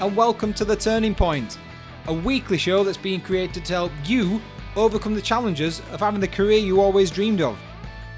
[0.00, 1.58] and welcome to The Turning Point,
[2.06, 4.40] a weekly show that's being created to help you
[4.76, 7.58] overcome the challenges of having the career you always dreamed of.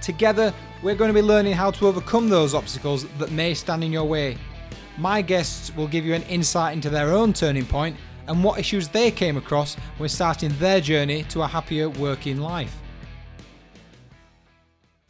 [0.03, 0.53] Together,
[0.83, 4.05] we're going to be learning how to overcome those obstacles that may stand in your
[4.05, 4.37] way.
[4.99, 8.89] My guests will give you an insight into their own turning point and what issues
[8.89, 12.77] they came across when starting their journey to a happier working life.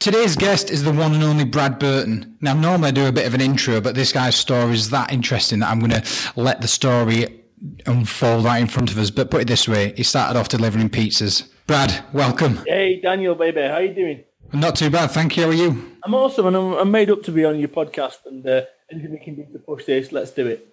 [0.00, 2.38] Today's guest is the one and only Brad Burton.
[2.40, 5.12] Now, normally I do a bit of an intro, but this guy's story is that
[5.12, 6.02] interesting that I'm going to
[6.36, 7.45] let the story
[7.84, 9.10] unfold right in front of us.
[9.10, 11.50] But put it this way, he started off delivering pizzas.
[11.66, 12.64] Brad, welcome.
[12.66, 14.24] Hey, Daniel, baby, how you doing?
[14.54, 15.42] Not too bad, thank you.
[15.42, 15.92] How are you?
[16.02, 18.24] I'm awesome, and I'm, I'm made up to be on your podcast.
[18.24, 20.66] And uh, anything we can do to push this, let's do it.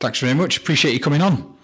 [0.00, 0.56] Thanks very much.
[0.56, 1.56] Appreciate you coming on.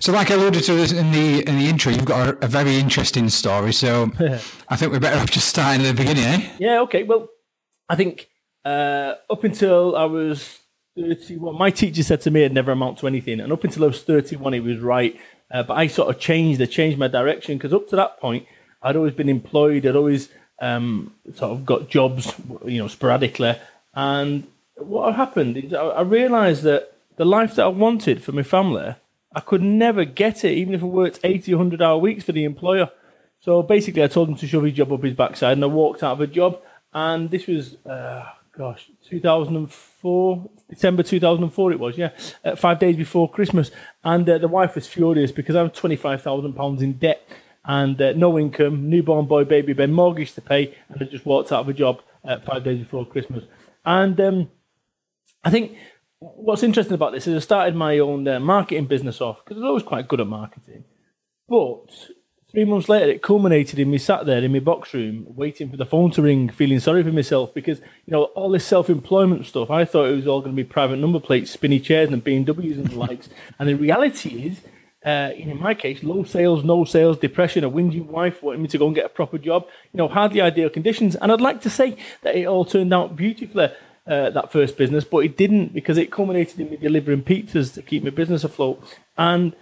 [0.00, 2.76] So, like I alluded to in the in the intro, you've got a, a very
[2.76, 3.72] interesting story.
[3.72, 4.10] So,
[4.68, 6.50] I think we're better off just starting at the beginning, eh?
[6.58, 6.80] Yeah.
[6.82, 7.02] Okay.
[7.02, 7.28] Well,
[7.88, 8.28] I think
[8.64, 10.58] uh, up until I was
[10.96, 13.86] 31, my teacher said to me I'd never amount to anything, and up until I
[13.88, 15.18] was 31, he was right.
[15.50, 18.46] Uh, but I sort of changed, I changed my direction because up to that point,
[18.82, 19.86] I'd always been employed.
[19.86, 20.28] I'd always
[20.60, 22.32] um, sort of got jobs,
[22.64, 23.56] you know, sporadically.
[23.94, 24.46] And
[24.76, 28.96] what happened is I, I realised that the life that I wanted for my family
[29.34, 32.44] I could never get it, even if I worked 80, 100 hour weeks for the
[32.44, 32.90] employer.
[33.40, 36.02] So basically, I told him to shove his job up his backside, and I walked
[36.02, 36.60] out of a job.
[36.92, 38.24] And this was, uh,
[38.56, 42.10] gosh, 2004, December 2004 it was, yeah,
[42.44, 43.70] uh, five days before Christmas.
[44.02, 47.28] And uh, the wife was furious because I'm £25,000 in debt
[47.64, 51.50] and uh, no income, newborn boy, baby Ben, mortgage to pay, and I just walked
[51.50, 53.44] out of a job uh, five days before Christmas.
[53.84, 54.50] And um,
[55.42, 55.76] I think
[56.36, 59.60] what's interesting about this is I started my own uh, marketing business off because I
[59.60, 60.84] was always quite good at marketing.
[61.48, 61.90] But
[62.50, 65.76] three months later, it culminated in me sat there in my box room waiting for
[65.76, 69.44] the phone to ring, feeling sorry for myself because, you know, all this self employment
[69.46, 72.24] stuff, I thought it was all going to be private number plates, spinny chairs, and
[72.24, 73.28] BMWs and the likes.
[73.58, 74.60] And the reality is,
[75.04, 78.78] uh, in my case, low sales, no sales, depression, a whinging wife wanting me to
[78.78, 81.14] go and get a proper job, you know, hardly ideal conditions.
[81.16, 83.68] And I'd like to say that it all turned out beautifully
[84.06, 87.82] uh, that first business, but it didn't because it culminated in me delivering pizzas to
[87.82, 88.82] keep my business afloat.
[89.16, 89.54] And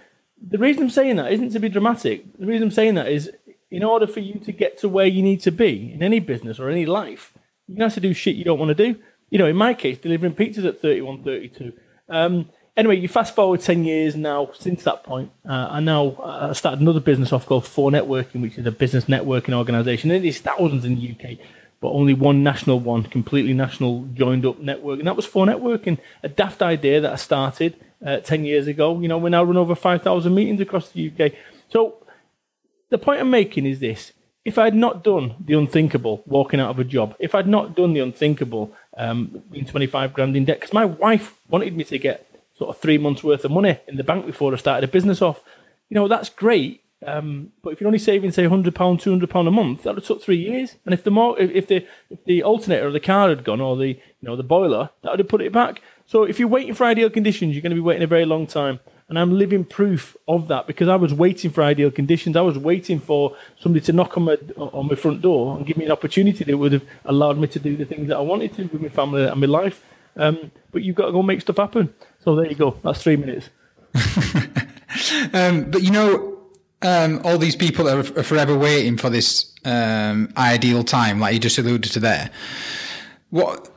[0.45, 2.37] the reason I'm saying that isn't to be dramatic.
[2.37, 3.31] The reason I'm saying that is
[3.71, 6.59] in order for you to get to where you need to be in any business
[6.59, 7.33] or any life,
[7.67, 8.99] you have to do shit you don't want to do.
[9.29, 11.73] You know, in my case, delivering pizzas at 31, 32.
[12.09, 15.31] Um, anyway, you fast forward 10 years now since that point.
[15.47, 19.53] Uh, I now uh, started another business off called 4Networking, which is a business networking
[19.53, 20.11] organization.
[20.11, 21.39] And It is thousands in the UK
[21.83, 24.99] but only one national one, completely national joined up network.
[24.99, 28.97] And that was 4Networking, a daft idea that I started uh, 10 years ago.
[29.01, 31.33] You know, we now run over 5,000 meetings across the UK.
[31.67, 31.97] So
[32.89, 34.13] the point I'm making is this.
[34.45, 37.91] If I'd not done the unthinkable, walking out of a job, if I'd not done
[37.91, 42.29] the unthinkable, um, being 25 grand in debt, because my wife wanted me to get
[42.57, 45.21] sort of three months worth of money in the bank before I started a business
[45.21, 45.43] off,
[45.89, 49.29] you know, that's great um, but if you're only saving, say, hundred pound, two hundred
[49.29, 50.75] pound a month, that would took three years.
[50.85, 53.75] And if the more, if the if the alternator of the car had gone, or
[53.75, 55.81] the you know the boiler, that would have put it back.
[56.05, 58.47] So if you're waiting for ideal conditions, you're going to be waiting a very long
[58.47, 58.79] time.
[59.09, 62.35] And I'm living proof of that because I was waiting for ideal conditions.
[62.35, 65.77] I was waiting for somebody to knock on my on my front door and give
[65.77, 68.53] me an opportunity that would have allowed me to do the things that I wanted
[68.55, 69.83] to with my family and my life.
[70.15, 71.93] Um, but you've got to go make stuff happen.
[72.23, 72.77] So there you go.
[72.83, 73.49] That's three minutes.
[75.33, 76.32] um, but you know,
[76.83, 81.39] um, all these people are, are forever waiting for this um, ideal time, like you
[81.39, 82.29] just alluded to there.
[83.29, 83.69] What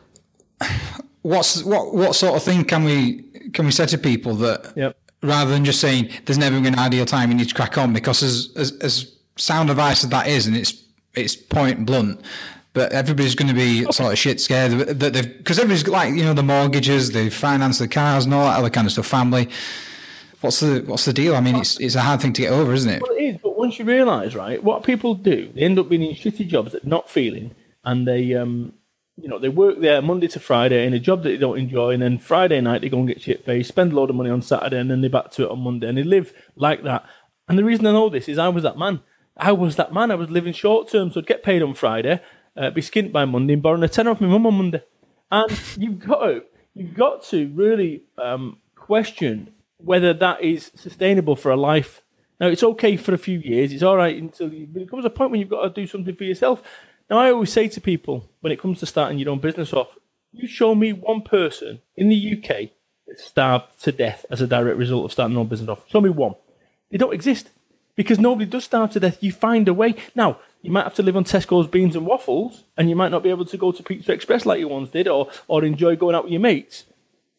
[1.22, 3.22] what's what what sort of thing can we
[3.52, 4.96] can we say to people that yep.
[5.22, 7.92] rather than just saying there's never been an ideal time, you need to crack on
[7.92, 10.82] because as as, as sound advice as that is, and it's
[11.14, 12.20] it's point blunt,
[12.72, 16.24] but everybody's going to be sort of shit scared that they've because everybody's like you
[16.24, 19.48] know the mortgages, they finance the cars and all that other kind of stuff, family.
[20.40, 21.34] What's the what's the deal?
[21.34, 23.02] I mean, it's it's a hard thing to get over, isn't it?
[23.02, 23.36] Well, it is.
[23.42, 26.72] But once you realise, right, what people do, they end up being in shitty jobs
[26.72, 28.74] that not feeling, and they um,
[29.16, 31.92] you know, they work there Monday to Friday in a job that they don't enjoy,
[31.92, 34.30] and then Friday night they go and get shit faced, spend a load of money
[34.30, 37.06] on Saturday, and then they're back to it on Monday, and they live like that.
[37.48, 39.00] And the reason I know this is I was that man.
[39.36, 40.10] I was that man.
[40.10, 42.20] I was living short term, so I'd get paid on Friday,
[42.56, 44.82] uh, be skint by Monday, and borrowing a tenner off my mum on Monday.
[45.30, 46.42] And you've got to,
[46.74, 49.52] you've got to really um, question
[49.86, 52.02] whether that is sustainable for a life.
[52.40, 53.72] Now, it's okay for a few years.
[53.72, 56.14] It's all right until you, there comes a point when you've got to do something
[56.14, 56.60] for yourself.
[57.08, 59.96] Now, I always say to people when it comes to starting your own business off,
[60.32, 62.70] you show me one person in the UK
[63.06, 65.84] that starved to death as a direct result of starting their own business off.
[65.88, 66.34] Show me one.
[66.90, 67.50] They don't exist
[67.94, 69.22] because nobody does starve to death.
[69.22, 69.94] You find a way.
[70.16, 73.22] Now, you might have to live on Tesco's beans and waffles, and you might not
[73.22, 76.16] be able to go to Pizza Express like you once did, or or enjoy going
[76.16, 76.84] out with your mates.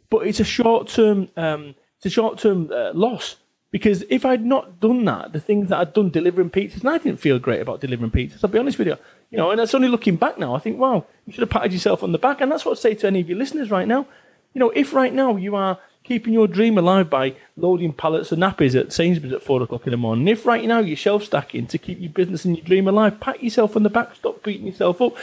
[0.10, 3.38] But it's a short term um, It's a short term uh, loss.
[3.70, 6.98] Because if I'd not done that, the things that I'd done delivering pizzas, and I
[6.98, 8.96] didn't feel great about delivering pizzas, I'll be honest with you.
[9.30, 11.74] You know, and it's only looking back now, I think, wow, you should have patted
[11.74, 12.40] yourself on the back.
[12.40, 14.08] And that's what I'd say to any of your listeners right now.
[14.54, 18.40] You know, if right now you are keeping your dream alive by loading pallets of
[18.40, 21.68] nappies at Sainsbury's at four o'clock in the morning, if right now you're shelf stacking
[21.68, 24.68] to keep your business and your dream alive, pat yourself on the back, stop beating
[24.68, 25.14] yourself up.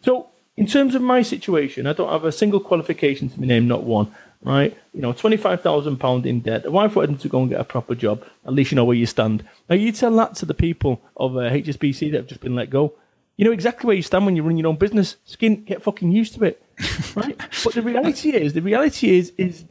[0.00, 0.26] So,
[0.56, 3.84] in terms of my situation, I don't have a single qualification to my name, not
[3.84, 4.12] one
[4.42, 4.76] right?
[4.92, 6.70] You know, £25,000 in debt.
[6.70, 8.24] Why wanted him to go and get a proper job.
[8.46, 9.44] At least you know where you stand.
[9.68, 12.70] Now, you tell that to the people of uh, HSBC that have just been let
[12.70, 12.94] go.
[13.36, 15.16] You know exactly where you stand when you run your own business.
[15.24, 16.62] Skin, get fucking used to it,
[17.14, 17.36] right?
[17.64, 19.64] but the reality is, the reality is, is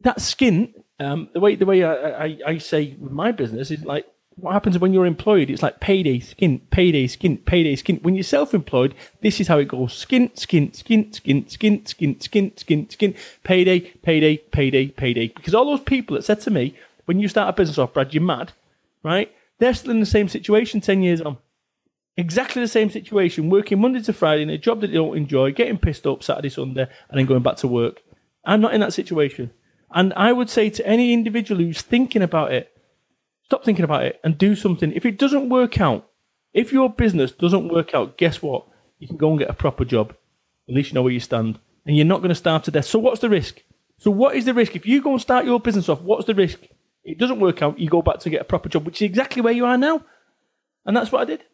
[0.00, 0.74] that skin.
[1.00, 4.04] Um, the way the way I, I, I say with my business is like
[4.40, 5.50] what happens when you're employed?
[5.50, 7.96] It's like payday, skin, payday, skin, payday, skin.
[8.02, 12.56] When you're self-employed, this is how it goes: skin, skin, skin, skin, skin, skin, skin,
[12.56, 15.28] skin, skin, payday, payday, payday, payday.
[15.28, 16.74] Because all those people that said to me,
[17.06, 18.52] when you start a business off, Brad, you're mad,
[19.02, 19.32] right?
[19.58, 21.38] They're still in the same situation ten years on.
[22.16, 25.52] Exactly the same situation, working Monday to Friday in a job that they don't enjoy,
[25.52, 28.02] getting pissed up Saturday, Sunday, and then going back to work.
[28.44, 29.52] I'm not in that situation.
[29.92, 32.76] And I would say to any individual who's thinking about it,
[33.48, 34.92] Stop thinking about it and do something.
[34.92, 36.06] If it doesn't work out,
[36.52, 38.66] if your business doesn't work out, guess what?
[38.98, 40.14] You can go and get a proper job.
[40.68, 41.58] At least you know where you stand.
[41.86, 42.84] And you're not going to starve to death.
[42.84, 43.62] So what's the risk?
[43.96, 44.76] So what is the risk?
[44.76, 46.60] If you go and start your business off, what's the risk?
[47.04, 49.40] It doesn't work out, you go back to get a proper job, which is exactly
[49.40, 50.04] where you are now.
[50.84, 51.44] And that's what I did.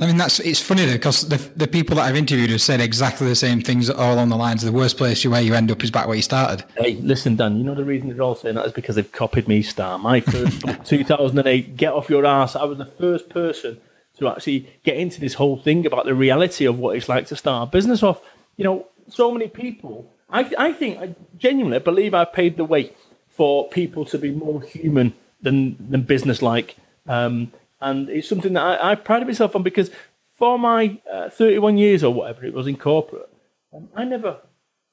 [0.00, 2.80] I mean, that's it's funny though because the the people that I've interviewed have said
[2.80, 4.62] exactly the same things all along the lines.
[4.62, 6.64] of The worst place where you end up is back where you started.
[6.76, 7.56] Hey, listen, Dan.
[7.56, 9.62] You know the reason they're all saying that is because they've copied me.
[9.62, 11.76] Star my first book, 2008.
[11.76, 12.54] Get off your ass.
[12.54, 13.80] I was the first person
[14.18, 17.36] to actually get into this whole thing about the reality of what it's like to
[17.36, 18.20] start a business off.
[18.56, 20.12] You know, so many people.
[20.30, 22.92] I I think I genuinely believe I paid the way
[23.30, 26.76] for people to be more human than than business like.
[27.08, 29.90] Um, and it's something that I, I pride myself on because
[30.36, 33.28] for my uh, 31 years or whatever it was in corporate,
[33.72, 34.38] um, I never,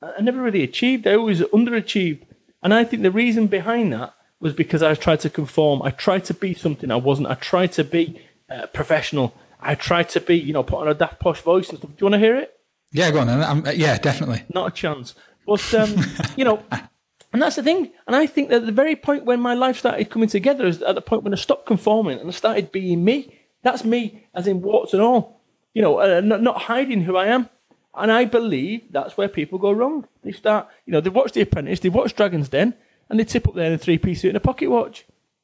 [0.02, 1.08] I never really achieved.
[1.08, 2.24] I always underachieved,
[2.64, 5.82] and I think the reason behind that was because I tried to conform.
[5.82, 7.30] I tried to be something I wasn't.
[7.30, 9.36] I tried to be uh, professional.
[9.60, 11.92] I tried to be, you know, put on a daft posh voice and stuff.
[11.92, 12.56] Do you want to hear it?
[12.92, 13.30] Yeah, go on.
[13.30, 14.44] Uh, yeah, definitely.
[14.54, 15.16] Not a chance.
[15.46, 15.96] But um,
[16.36, 16.64] you know,
[17.36, 17.92] and that's the thing.
[18.08, 20.96] And I think that the very point when my life started coming together is at
[20.96, 23.38] the point when I stopped conforming and I started being me.
[23.62, 25.42] That's me, as in warts and all.
[25.74, 27.50] You know, uh, not, not hiding who I am.
[27.94, 30.08] And I believe that's where people go wrong.
[30.24, 32.74] They start, you know, they watch The Apprentice, they watch Dragon's Den,
[33.10, 35.04] and they tip up there in a three piece suit and a pocket watch.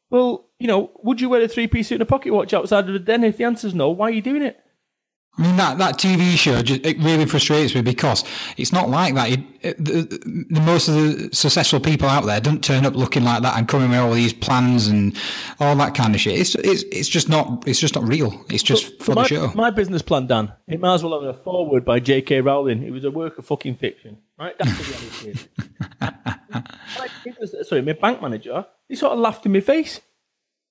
[0.09, 2.88] Well, you know, would you wear a three piece suit and a pocket watch outside
[2.88, 3.25] of the den?
[3.25, 4.60] If the answer's no, why are you doing it?
[5.37, 8.25] I mean that that TV show just, it really frustrates me because
[8.57, 9.29] it's not like that.
[9.29, 13.23] It, it, the, the, most of the successful people out there don't turn up looking
[13.23, 15.17] like that and coming with all these plans and
[15.61, 16.37] all that kind of shit.
[16.37, 18.45] It's it's, it's just not it's just not real.
[18.49, 19.51] It's just for my, the show.
[19.55, 22.41] My business plan, Dan, it might as well have a forward by J.K.
[22.41, 22.83] Rowling.
[22.83, 24.55] It was a work of fucking fiction, right?
[24.59, 25.39] That's the
[26.01, 27.63] reality.
[27.63, 30.01] sorry, my bank manager, he sort of laughed in my face.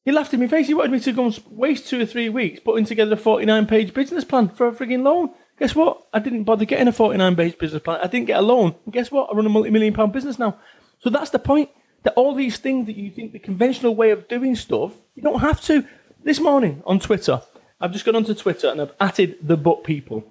[0.05, 0.67] He laughed in my face.
[0.67, 3.67] He wanted me to go and waste two or three weeks putting together a 49
[3.67, 5.31] page business plan for a frigging loan.
[5.59, 6.07] Guess what?
[6.13, 8.01] I didn't bother getting a 49 page business plan.
[8.03, 8.75] I didn't get a loan.
[8.85, 9.29] And guess what?
[9.31, 10.57] I run a multi million pound business now.
[11.01, 11.69] So that's the point.
[12.03, 15.41] That all these things that you think the conventional way of doing stuff, you don't
[15.41, 15.85] have to.
[16.23, 17.43] This morning on Twitter,
[17.79, 20.25] I've just gone onto Twitter and I've added the book people.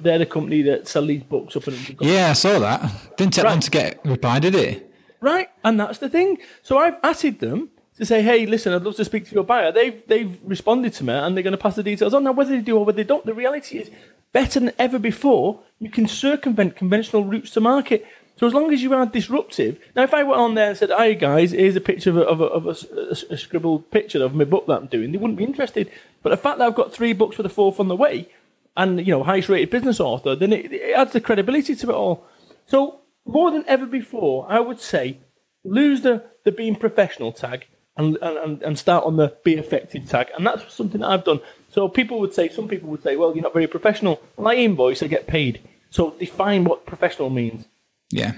[0.00, 3.16] They're the company that sell these books up and Yeah, I saw that.
[3.16, 3.50] Didn't take right.
[3.50, 4.92] long to get reply, did it?
[5.20, 6.38] Right, and that's the thing.
[6.62, 9.72] So I've added them to say, hey, listen, I'd love to speak to your buyer.
[9.72, 12.24] They've they've responded to me and they're going to pass the details on.
[12.24, 13.90] Now, whether they do or whether they don't, the reality is
[14.32, 15.60] better than ever before.
[15.78, 18.06] You can circumvent conventional routes to market.
[18.38, 19.78] So as long as you are disruptive.
[19.94, 22.22] Now, if I went on there and said, "Hey guys, here's a picture of a,
[22.22, 25.38] of a, of a, a scribbled picture of my book that I'm doing," they wouldn't
[25.38, 25.90] be interested.
[26.22, 28.28] But the fact that I've got three books with a fourth on the way,
[28.76, 31.94] and you know, highest rated business author, then it, it adds the credibility to it
[31.94, 32.26] all.
[32.66, 35.18] So more than ever before, I would say,
[35.64, 40.28] lose the the being professional tag and, and, and start on the be effective tag.
[40.36, 41.40] And that's something that I've done.
[41.68, 44.20] So people would say, some people would say, well, you're not very professional.
[44.36, 45.60] Well, I invoice, I get paid.
[45.90, 47.66] So define what professional means.
[48.10, 48.34] Yeah.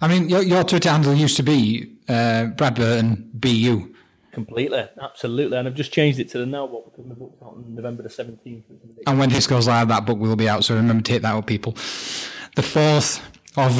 [0.00, 3.94] I mean, your, your Twitter handle used to be uh, Brad Burton BU.
[4.32, 5.56] Completely, absolutely.
[5.56, 8.02] And I've just changed it to the now book because my book's out on November
[8.02, 8.62] the 17th.
[9.06, 10.64] And when this goes live, that book will be out.
[10.64, 11.72] So remember to take that up, people.
[12.54, 13.20] The fourth
[13.56, 13.74] of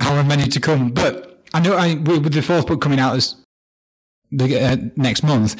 [0.00, 0.90] however many to come.
[0.90, 3.36] But I know I, with the fourth book coming out, as
[4.36, 5.56] the uh, next month.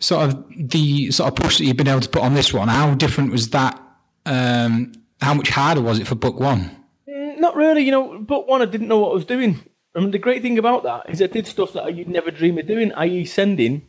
[0.00, 2.68] Sort of the sort of push that you've been able to put on this one.
[2.68, 3.80] How different was that?
[4.26, 6.70] Um, how much harder was it for book one?
[7.08, 7.82] Mm, not really.
[7.82, 9.60] You know, book one, I didn't know what I was doing.
[9.94, 12.58] I mean, the great thing about that is I did stuff that you'd never dream
[12.58, 13.88] of doing, i.e., sending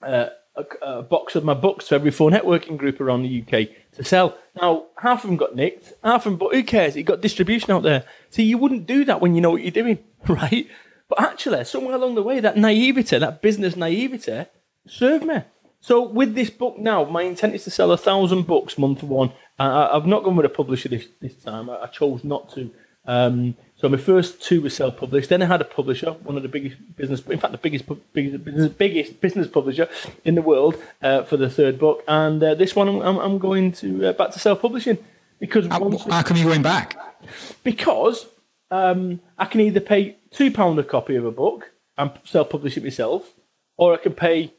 [0.00, 4.04] uh, a, a, box of my books to every 4Networking group around the UK to
[4.04, 4.38] sell.
[4.60, 6.96] Now, half of them got nicked, half of them, but who cares?
[6.96, 8.04] It got distribution out there.
[8.30, 10.66] See, you wouldn't do that when you know what you're doing, right?
[11.08, 14.46] But actually, somewhere along the way, that naivety, that business naivety,
[14.86, 15.42] served me.
[15.80, 19.32] So with this book now, my intent is to sell a thousand books month one.
[19.58, 21.68] Uh, I've not gone with a publisher this, this time.
[21.68, 22.70] I, I chose not to.
[23.06, 25.28] Um, so my first two were self-published.
[25.28, 27.84] Then I had a publisher, one of the biggest business, in fact, the biggest
[28.14, 29.88] biggest, biggest business publisher
[30.24, 32.02] in the world uh, for the third book.
[32.08, 34.96] And uh, this one, I'm, I'm going to uh, back to self-publishing
[35.38, 36.96] because how, how come you're going back?
[37.62, 38.26] Because
[38.74, 42.82] um, I can either pay two pound a copy of a book and self-publish it
[42.82, 43.34] myself,
[43.76, 44.52] or I can pay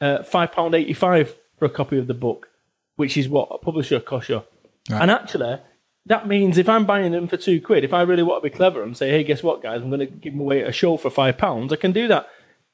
[0.00, 2.48] uh, five pound eighty-five for a copy of the book,
[2.96, 4.42] which is what a publisher costs you.
[4.90, 5.02] Right.
[5.02, 5.58] And actually
[6.06, 8.54] that means if I'm buying them for two quid, if I really want to be
[8.54, 10.96] clever and say, hey, guess what, guys, I'm going to give them away a show
[10.96, 12.28] for five pounds, I can do that.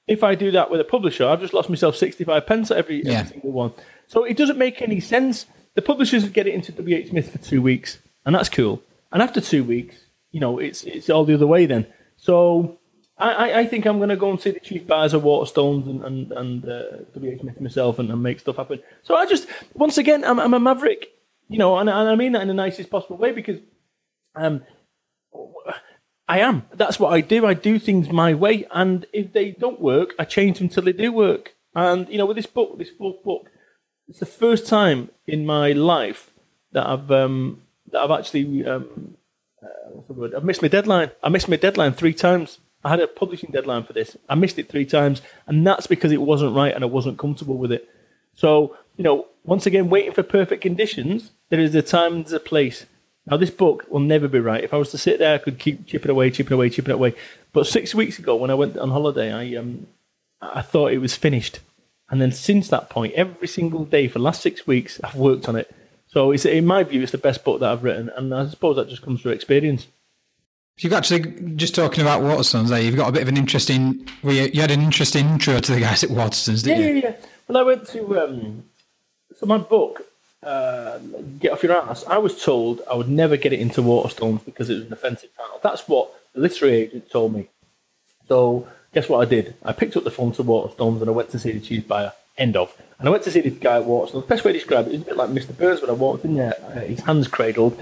[0.09, 3.21] If I do that with a publisher, I've just lost myself 65 pence every, yeah.
[3.21, 3.73] every single one.
[4.09, 5.47] So it doesn't make any sense.
[5.75, 8.83] The publishers get it into WH Smith for two weeks, and that's cool.
[9.13, 11.87] And after two weeks, you know, it's it's all the other way then.
[12.17, 12.79] So
[13.19, 16.03] I, I think I'm going to go and see the chief buyers of Waterstones and,
[16.03, 16.83] and, and uh,
[17.15, 18.83] WH Smith myself and, and, make stuff happen.
[19.03, 21.11] So I just, once again, I'm, I'm a maverick
[21.51, 23.59] you know, and, and I mean that in the nicest possible way because
[24.37, 24.63] um,
[26.29, 26.65] I am.
[26.73, 27.45] That's what I do.
[27.45, 30.93] I do things my way, and if they don't work, I change them till they
[30.93, 31.57] do work.
[31.75, 33.51] And you know, with this book, this fourth book,
[34.07, 36.31] it's the first time in my life
[36.71, 39.17] that I've um, that I've actually um,
[39.63, 40.37] uh?
[40.37, 41.11] I've missed my deadline.
[41.23, 42.59] I missed my deadline three times.
[42.83, 44.17] I had a publishing deadline for this.
[44.29, 47.59] I missed it three times, and that's because it wasn't right and I wasn't comfortable
[47.59, 47.89] with it.
[48.35, 52.39] So you know, once again, waiting for perfect conditions, there is a time and a
[52.39, 52.85] place.
[53.27, 54.63] Now, this book will never be right.
[54.63, 57.15] If I was to sit there, I could keep chipping away, chipping away, chipping away.
[57.53, 59.87] But six weeks ago, when I went on holiday, I um,
[60.43, 61.61] I thought it was finished.
[62.11, 65.49] And then since that point, every single day for the last six weeks, I've worked
[65.49, 65.75] on it.
[66.13, 68.11] So it's, in my view, it's the best book that I've written.
[68.17, 69.87] And I suppose that just comes through experience.
[70.79, 72.81] You've actually just talking about Waterstones there.
[72.81, 74.09] You've got a bit of an interesting.
[74.23, 76.95] Well, you had an interesting intro to the guys at Waterstones, didn't yeah, you?
[76.95, 77.27] Yeah, yeah.
[77.47, 78.65] Well, I went to um,
[79.41, 80.03] so my book,
[80.43, 80.99] uh,
[81.39, 84.69] Get Off Your Ass, I was told I would never get it into Waterstones because
[84.69, 85.61] it was an offensive title.
[85.63, 87.49] That's what the literary agent told me.
[88.29, 89.55] So guess what I did?
[89.63, 92.13] I picked up the phone to Waterstones and I went to see the chief buyer.
[92.41, 92.75] End of.
[92.99, 94.23] And I went to see this guy at Waterstones.
[94.23, 95.57] The best way to describe it is a bit like Mr.
[95.57, 97.79] Burns when I walked in there, uh, his hands cradled.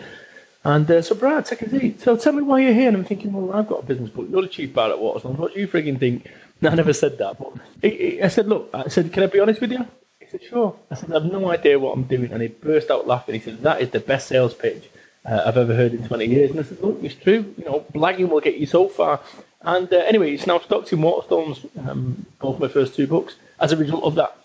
[0.64, 2.00] And uh, so, Brad, take a seat.
[2.00, 2.88] So, tell me why you're here.
[2.88, 4.26] And I'm thinking, well, I've got a business book.
[4.28, 5.38] You're the chief buyer at Waterstones.
[5.38, 6.28] What do you frigging think?
[6.60, 7.38] No, I never said that.
[7.38, 7.52] But
[7.84, 9.86] I said, look, I said, can I be honest with you?
[10.18, 10.74] He said, sure.
[10.90, 12.32] I said, I have no idea what I'm doing.
[12.32, 13.36] And he burst out laughing.
[13.36, 14.90] He said, that is the best sales pitch
[15.24, 16.50] uh, I've ever heard in 20 years.
[16.50, 17.54] And I said, look, it's true.
[17.56, 19.20] You know, blagging will get you so far.
[19.62, 23.70] And uh, anyway, it's now stocked in Waterstones, um, both my first two books, as
[23.70, 24.36] a result of that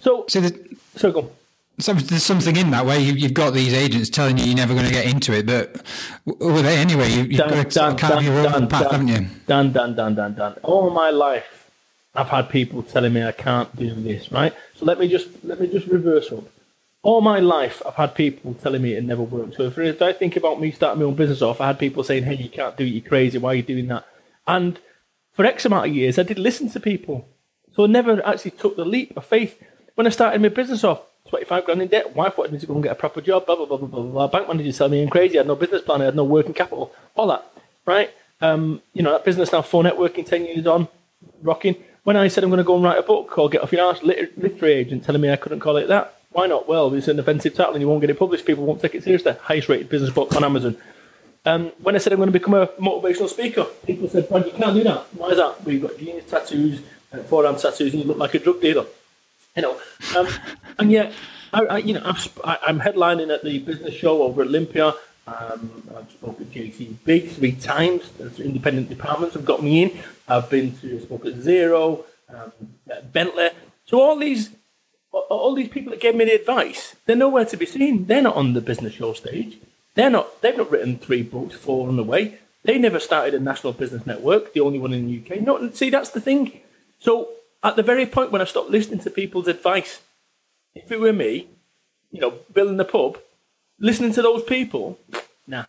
[0.00, 1.30] So, so, the, so go on.
[1.80, 2.98] So there's something in that way.
[2.98, 5.80] You, have got these agents telling you you're never going to get into it, but
[6.24, 7.08] were they anyway?
[7.08, 9.26] You, have got to carve your own path, haven't you?
[9.46, 10.54] Dan, Dan, Dan, Dan, Dan.
[10.64, 11.70] All my life,
[12.16, 14.52] I've had people telling me I can't do this, right?
[14.74, 16.44] So let me just let me just reverse up.
[17.04, 19.54] All my life, I've had people telling me it never worked.
[19.54, 22.02] So if, if I think about me starting my own business off, I had people
[22.02, 22.88] saying, "Hey, you can't do it.
[22.88, 23.38] You're crazy.
[23.38, 24.04] Why are you doing that?"
[24.48, 24.80] And
[25.32, 27.28] for X amount of years, I did listen to people.
[27.78, 29.56] So I never actually took the leap of faith.
[29.94, 32.74] When I started my business off, 25 grand in debt, wife wanted me to go
[32.74, 34.26] and get a proper job, blah, blah, blah, blah, blah, blah.
[34.26, 36.54] Bank manager telling me I'm crazy, I had no business plan, I had no working
[36.54, 37.46] capital, all that,
[37.86, 38.10] right?
[38.40, 40.88] Um, you know, that business now, 4Networking, 10 years on,
[41.40, 41.76] rocking.
[42.02, 43.86] When I said I'm going to go and write a book called Get Off Your
[43.86, 46.18] Arse, literary agent telling me I couldn't call it that.
[46.32, 46.66] Why not?
[46.66, 48.44] Well, it's an offensive title and you won't get it published.
[48.44, 49.36] People won't take it seriously.
[49.40, 50.76] Highest rated business book on Amazon.
[51.46, 54.52] Um, when I said I'm going to become a motivational speaker, people said, Brad, you
[54.52, 55.06] can't do that.
[55.14, 55.54] Why is that?
[55.64, 56.80] You've got genius tattoos,
[57.12, 58.86] uh, forearm tattoos, and you look like a drug dealer.
[59.56, 59.80] You know,
[60.16, 60.28] um,
[60.78, 61.12] and yet,
[61.52, 62.02] I, I, you know,
[62.44, 64.94] i am headlining at the business show over at Olympia.
[65.26, 68.10] Um, I've spoken at JC Big three times.
[68.38, 69.98] Independent departments have got me in.
[70.26, 72.52] I've been to spoke at Xero, um,
[73.12, 73.50] Bentley.
[73.86, 74.50] So all these
[75.10, 78.06] all these people that gave me the advice, they're nowhere to be seen.
[78.06, 79.58] They're not on the business show stage.
[79.94, 80.40] They're not.
[80.42, 82.38] They've not written three books, four on the way.
[82.64, 85.40] They never started a national business network, the only one in the UK.
[85.40, 86.60] No, see, that's the thing.
[86.98, 87.30] So
[87.62, 90.00] at the very point when I stopped listening to people's advice,
[90.74, 91.48] if it were me,
[92.10, 93.18] you know, building the pub,
[93.78, 94.98] listening to those people,
[95.46, 95.64] nah.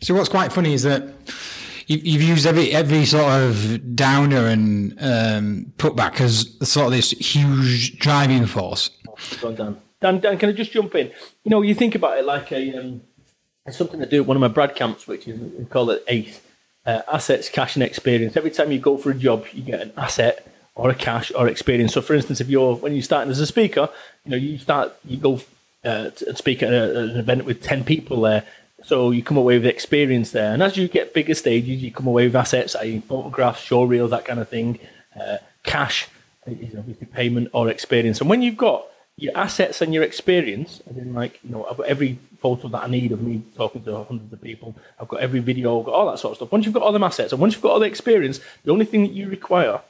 [0.00, 1.02] So what's quite funny is that
[1.86, 7.98] you've, used every every sort of downer and um, putback as sort of this huge
[7.98, 8.90] driving force.
[9.42, 9.80] Oh, Dan.
[10.00, 11.10] Dan, Dan, can I just jump in?
[11.44, 13.00] You know, you think about it like a um,
[13.70, 16.40] something to do at one of my Brad camps, which is we call it ACE.
[16.86, 18.36] Uh, assets, cash, and experience.
[18.36, 21.48] Every time you go for a job, you get an asset or a cash or
[21.48, 21.92] experience.
[21.94, 23.88] So, for instance, if you're when you're starting as a speaker,
[24.24, 25.40] you know you start you go
[25.84, 28.44] uh, speak at a, an event with ten people there.
[28.84, 32.06] So you come away with experience there, and as you get bigger stages, you come
[32.06, 34.78] away with assets, i.e., photographs, show reels, that kind of thing.
[35.18, 36.08] Uh, cash
[36.46, 40.92] is obviously payment or experience, and when you've got your assets and your experience, I
[40.92, 44.40] mean, like you know, every photo that I need of me talking to hundreds of
[44.40, 44.76] people.
[45.00, 46.52] I've got every video, got all that sort of stuff.
[46.52, 48.84] Once you've got all them assets and once you've got all the experience, the only
[48.84, 49.80] thing that you require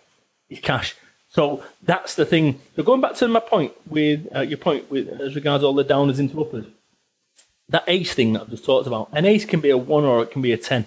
[0.48, 0.94] is cash.
[1.28, 2.60] So that's the thing.
[2.74, 5.84] So going back to my point with uh, your point with as regards all the
[5.84, 6.66] downers into uppers,
[7.68, 10.22] that ace thing that I've just talked about, an ace can be a one or
[10.22, 10.86] it can be a ten.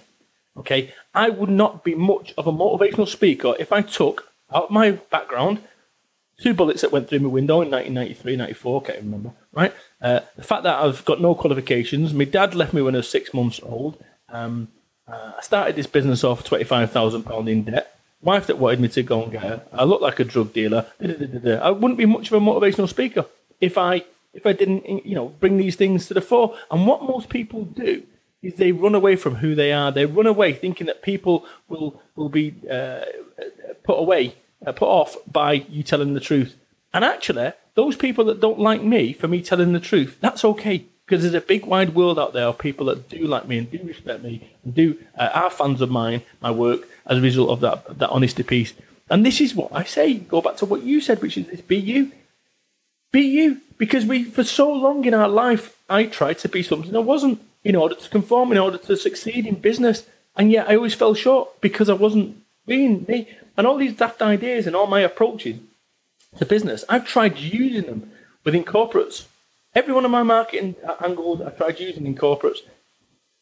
[0.58, 4.92] Okay, I would not be much of a motivational speaker if I took out my
[4.92, 5.60] background
[6.42, 9.74] two bullets that went through my window in 1993, 94, can't remember, right?
[10.02, 13.10] Uh, the fact that I've got no qualifications, my dad left me when I was
[13.10, 14.04] six months old.
[14.30, 14.70] Um,
[15.08, 17.96] uh, I started this business off £25,000 in debt.
[18.22, 19.64] Wife that wanted me to go and get her.
[19.72, 20.88] I look like a drug dealer.
[21.02, 23.26] I wouldn't be much of a motivational speaker
[23.62, 24.04] if I
[24.34, 26.56] if I didn't, you know, bring these things to the fore.
[26.70, 28.04] And what most people do
[28.42, 29.92] is they run away from who they are.
[29.92, 33.06] They run away thinking that people will will be uh,
[33.84, 36.56] put away uh, put off by you telling the truth.
[36.94, 40.86] And actually, those people that don't like me for me telling the truth, that's okay
[41.10, 43.72] because there's a big wide world out there of people that do like me and
[43.72, 47.50] do respect me and do uh, are fans of mine, my work as a result
[47.50, 48.74] of that that honesty piece.
[49.10, 50.14] And this is what I say.
[50.14, 52.12] Go back to what you said, which is this: be you,
[53.12, 53.62] be you.
[53.80, 57.42] Because we, for so long in our life, I tried to be something I wasn't
[57.64, 61.14] in order to conform, in order to succeed in business, and yet I always fell
[61.14, 62.38] short because I wasn't
[62.68, 63.28] being me.
[63.60, 65.58] And all these daft ideas and all my approaches
[66.38, 68.10] to business, I've tried using them
[68.46, 69.26] within corporates.
[69.76, 72.60] Every one of my marketing angles I tried using in corporates.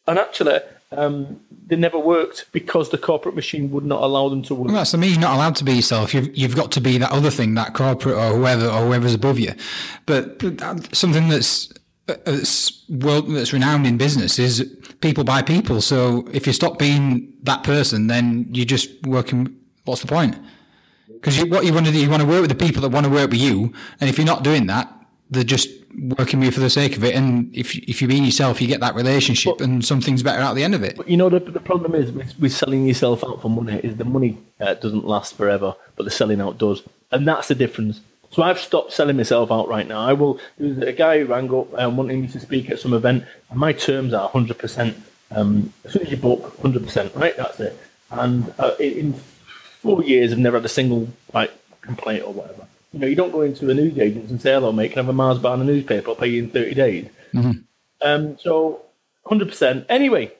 [0.08, 0.58] And actually,
[0.92, 4.70] um, they never worked because the corporate machine would not allow them to work.
[4.70, 6.16] Well, that's the mean you're not allowed to be yourself.
[6.16, 9.38] You've you've got to be that other thing, that corporate or whoever or whoever's above
[9.38, 9.54] you.
[10.08, 10.42] But
[10.94, 11.72] something that's
[12.08, 15.80] that's world that's renowned in business is people by people.
[15.80, 19.56] So if you stop being that person, then you're just working
[19.88, 20.36] what's the point?
[21.08, 23.06] Because what you want to do, you want to work with the people that want
[23.06, 24.94] to work with you, and if you're not doing that,
[25.30, 25.70] they're just
[26.18, 27.16] working with you for the sake of it.
[27.16, 30.56] And if if you're being yourself, you get that relationship, but, and something's better out
[30.56, 30.98] the end of it.
[30.98, 33.96] But you know, the, the problem is with, with selling yourself out for money is
[33.98, 38.02] the money uh, doesn't last forever, but the selling out does, and that's the difference.
[38.30, 40.02] So I've stopped selling myself out right now.
[40.02, 40.40] I will.
[40.58, 43.60] There's a guy who rang up um, wanting me to speak at some event, and
[43.60, 44.96] my terms are 100%.
[45.32, 47.36] Um, as soon as you book, 100%, right?
[47.36, 47.78] That's it.
[48.12, 49.14] And uh, in
[49.88, 52.68] four years, I've never had a single like complaint or whatever.
[52.94, 55.02] You know, you don't go into a news agent and say, "Hello, mate, can I
[55.04, 56.10] have a Mars bar in the newspaper?
[56.10, 57.52] I'll pay you in 30 days." Mm-hmm.
[58.02, 58.82] Um, so,
[59.26, 59.86] 100%.
[59.90, 60.32] Anyway,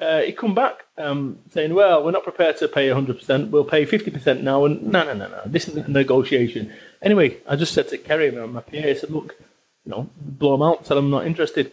[0.00, 3.50] uh, he come back um, saying, "Well, we're not prepared to pay 100%.
[3.50, 5.42] We'll pay 50% now." And no, no, no, no.
[5.46, 6.72] This isn't a negotiation.
[7.00, 9.36] Anyway, I just said to Kerry, my PA, I said, "Look,
[9.84, 11.72] you know, blow them out, tell them I'm not interested."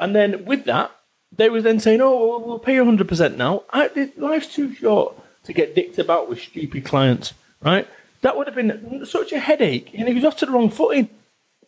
[0.00, 0.92] And then with that,
[1.32, 5.14] they were then saying, "Oh, we'll pay you 100% now." I, life's too short
[5.48, 7.32] to get dicked about with stupid clients,
[7.62, 7.88] right?
[8.20, 11.08] That would have been such a headache, and he was off to the wrong footing.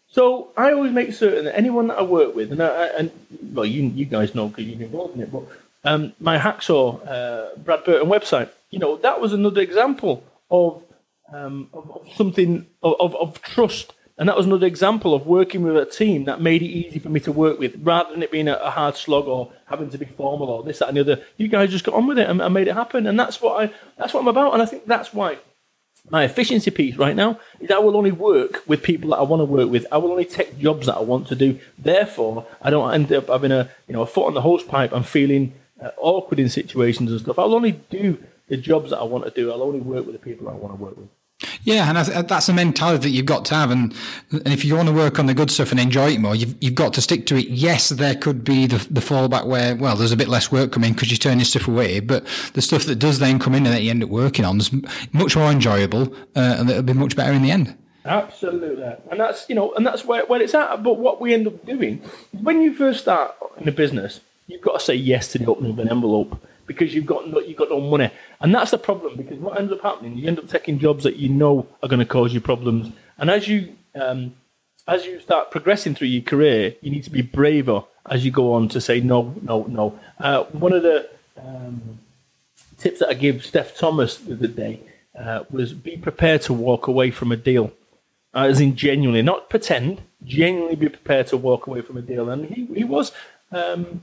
[0.07, 3.11] So I always make certain that anyone that I work with, and, I, and
[3.55, 5.45] well, you you guys know because you've been involved in it, but
[5.85, 10.85] um, my Hacksaw uh, Brad Burton website, you know, that was another example of
[11.33, 15.78] um, of, of, something of, of trust and that was another example of working with
[15.78, 18.48] a team that made it easy for me to work with, rather than it being
[18.48, 21.24] a, hard slog or having to be formal or this, that, and the other.
[21.38, 23.64] You guys just got on with it and, and made it happen, and that's what
[23.64, 24.52] I that's what I'm about.
[24.52, 25.38] And I think that's why
[26.11, 29.40] my efficiency piece right now is I will only work with people that I want
[29.40, 29.87] to work with.
[29.90, 31.59] I will only take jobs that I want to do.
[31.78, 34.92] Therefore, I don't end up having a you know a foot on the hose pipe
[34.92, 37.38] and feeling uh, awkward in situations and stuff.
[37.38, 39.50] I'll only do the jobs that I want to do.
[39.50, 41.09] I'll only work with the people I want to work with.
[41.62, 43.94] Yeah, and that's a mentality that you've got to have, and
[44.31, 46.55] and if you want to work on the good stuff and enjoy it more, you've
[46.61, 47.48] you've got to stick to it.
[47.48, 50.92] Yes, there could be the the fallback where well, there's a bit less work coming
[50.92, 53.74] because you turn your stuff away, but the stuff that does then come in and
[53.74, 54.70] that you end up working on is
[55.12, 57.76] much more enjoyable, uh, and it'll be much better in the end.
[58.05, 60.83] Absolutely, and that's you know, and that's where where it's at.
[60.83, 64.79] But what we end up doing when you first start in a business, you've got
[64.79, 66.38] to say yes to the opening of an envelope
[66.70, 69.16] because you've got no, you've got no money, and that's the problem.
[69.16, 71.98] Because what ends up happening, you end up taking jobs that you know are going
[71.98, 74.37] to cause you problems, and as you um,
[74.87, 78.52] as you start progressing through your career, you need to be braver as you go
[78.52, 79.98] on to say no, no, no.
[80.20, 81.98] Uh, one of the um,
[82.78, 84.80] tips that I give Steph Thomas the other day
[85.18, 87.72] uh, was be prepared to walk away from a deal,
[88.33, 92.30] uh, as in genuinely, not pretend, genuinely be prepared to walk away from a deal.
[92.30, 93.11] And he, he was
[93.50, 94.02] um,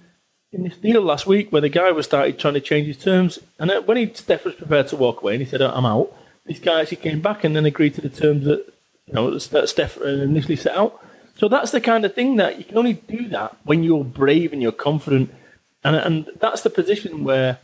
[0.52, 3.40] in this deal last week where the guy was started trying to change his terms,
[3.60, 6.14] and uh, when he Steph was prepared to walk away, and he said, "I'm out,"
[6.46, 8.66] this guy actually came back and then agreed to the terms that
[9.06, 11.02] you know that Steph initially set out.
[11.36, 14.54] So that's the kind of thing that you can only do that when you're brave
[14.54, 15.34] and you're confident,
[15.84, 17.60] and and that's the position where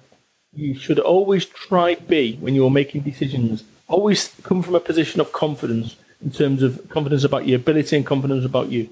[0.54, 3.64] you should always try be when you're making decisions.
[3.88, 8.06] Always come from a position of confidence in terms of confidence about your ability and
[8.06, 8.90] confidence about you.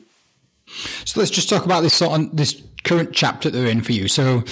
[1.05, 4.07] So let's just talk about this sort of this current chapter they're in for you.
[4.07, 4.43] So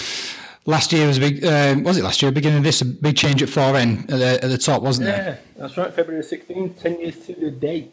[0.66, 2.32] last year was a big, uh, was it last year?
[2.32, 5.16] Beginning of this, a big change at 4N at the, at the top, wasn't yeah,
[5.16, 5.32] there?
[5.32, 5.94] Yeah, that's right.
[5.94, 7.92] February 16th, 10 years to the day.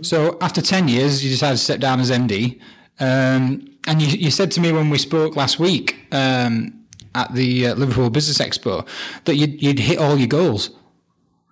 [0.00, 2.60] So after 10 years, you decided to step down as MD.
[3.00, 7.68] Um, and you, you, said to me when we spoke last week um, at the
[7.68, 8.86] uh, Liverpool Business Expo
[9.24, 10.70] that you'd, you'd hit all your goals.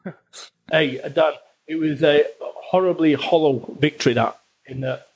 [0.70, 1.33] hey, Dan,
[1.66, 5.09] it was a horribly hollow victory that in that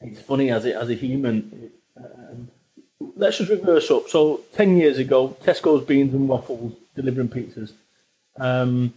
[0.00, 1.70] it's funny as a, as a human.
[1.96, 2.50] Um,
[3.16, 4.08] let's just reverse up.
[4.08, 7.72] So, 10 years ago, Tesco's Beans and Waffles delivering pizzas.
[8.36, 8.94] Um,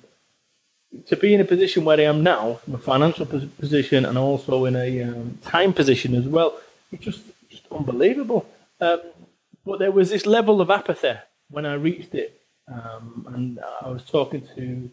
[1.07, 4.65] to be in a position where I am now, from a financial position and also
[4.65, 6.57] in a um, time position as well,
[6.91, 8.45] it's just, just unbelievable.
[8.79, 9.01] Um,
[9.65, 11.15] but there was this level of apathy
[11.49, 12.41] when I reached it.
[12.71, 14.89] Um, and I was talking to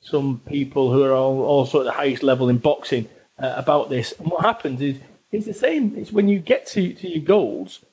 [0.00, 4.12] some people who are all, also at the highest level in boxing uh, about this.
[4.18, 4.98] And what happens is
[5.32, 5.96] it's the same.
[5.96, 7.84] It's when you get to, to your goals,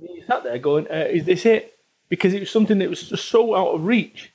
[0.00, 3.26] you sat there going, uh, "Is this it?" Because it was something that was just
[3.26, 4.32] so out of reach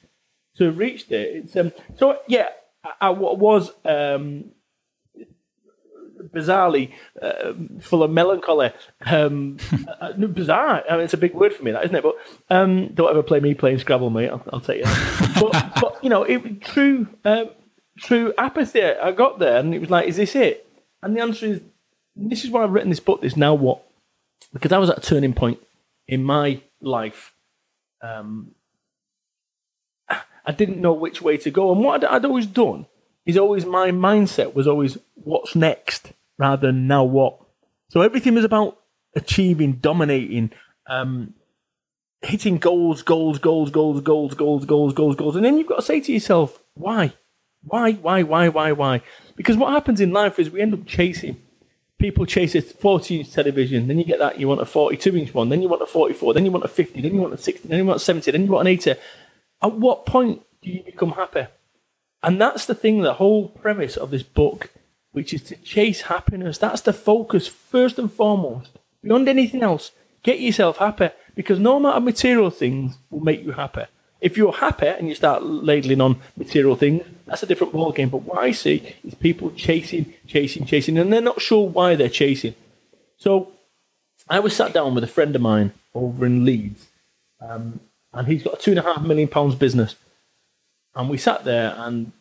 [0.56, 1.46] to have reached it.
[1.46, 2.48] It's um, so yeah.
[2.84, 4.52] I, I was um,
[6.34, 8.72] bizarrely uh, full of melancholy.
[9.06, 9.58] Um,
[10.02, 10.84] uh, bizarre.
[10.90, 12.04] I mean, it's a big word for me, that isn't it?
[12.04, 12.16] But
[12.50, 14.30] um, don't ever play me playing Scrabble, mate.
[14.30, 14.84] I'll, I'll tell you.
[15.40, 17.50] but, but you know, it true, um,
[18.00, 18.84] true apathy.
[18.84, 20.68] I got there, and it was like, is this it?
[21.02, 21.62] And the answer is,
[22.18, 23.22] this is why I've written this book.
[23.22, 23.82] This now what?
[24.54, 25.60] Because I was at a turning point
[26.08, 27.34] in my life.
[28.02, 28.52] Um,
[30.10, 32.86] I didn't know which way to go, and what I'd, I'd always done
[33.26, 37.38] is always my mindset was always what's next rather than now what.
[37.90, 38.80] So everything was about
[39.16, 40.52] achieving, dominating,
[40.88, 41.34] um,
[42.22, 45.36] hitting goals, goals, goals, goals, goals, goals, goals, goals, goals.
[45.36, 47.14] And then you've got to say to yourself, why?
[47.64, 49.02] Why, why, why, why, why?
[49.36, 51.42] Because what happens in life is we end up chasing.
[52.00, 55.34] People chase a 40 inch television, then you get that, you want a 42 inch
[55.34, 57.38] one, then you want a 44, then you want a 50, then you want a
[57.38, 58.96] 60, then you want a 70, then you want an 80.
[59.64, 61.48] At what point do you become happy?
[62.22, 64.70] And that's the thing, the whole premise of this book,
[65.12, 66.58] which is to chase happiness.
[66.58, 68.78] That's the focus, first and foremost.
[69.02, 69.92] Beyond anything else,
[70.24, 73.86] get yourself happy because no matter material things will make you happy.
[74.20, 78.10] If you're happy and you start ladling on material things, that's a different ball game.
[78.10, 82.10] But what I see is people chasing, chasing, chasing, and they're not sure why they're
[82.10, 82.56] chasing.
[83.18, 83.52] So
[84.30, 86.88] I was sat down with a friend of mine over in Leeds,
[87.42, 87.80] um,
[88.14, 89.96] and he's got a two and a half million pounds business.
[90.96, 92.12] And we sat there, and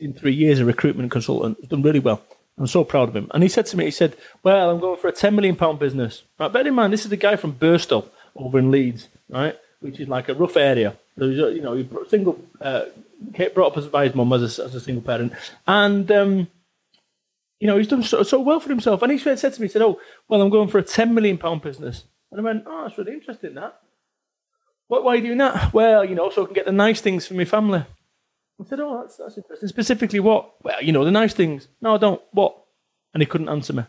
[0.00, 2.22] in three years, a recruitment consultant, he's done really well.
[2.58, 3.30] I'm so proud of him.
[3.32, 5.78] And he said to me, he said, "Well, I'm going for a 10 million pound
[5.78, 9.58] business." Right, bear in mind, this is the guy from Birstall over in Leeds, right,
[9.80, 10.96] which is like a rough area.
[11.16, 12.84] You know, he single, uh,
[13.54, 15.32] brought up by his mum as a, as a single parent,
[15.66, 16.48] and um,
[17.58, 19.02] you know, he's done so, so well for himself.
[19.02, 21.36] And he said to me, he said, "Oh, well, I'm going for a 10 million
[21.36, 23.54] pound business." And I went, "Oh, that's really interesting.
[23.54, 23.78] That."
[24.90, 25.72] What, why are you doing that?
[25.72, 27.84] Well, you know, so I can get the nice things for my family.
[28.60, 29.68] I said, oh, that's, that's interesting.
[29.68, 30.54] Specifically what?
[30.64, 31.68] Well, you know, the nice things.
[31.80, 32.20] No, I don't.
[32.32, 32.56] What?
[33.14, 33.84] And he couldn't answer me.